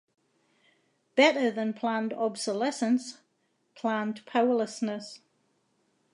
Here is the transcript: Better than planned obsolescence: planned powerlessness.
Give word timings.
Better 1.15 1.51
than 1.51 1.75
planned 1.75 2.11
obsolescence: 2.11 3.19
planned 3.75 4.25
powerlessness. 4.25 5.19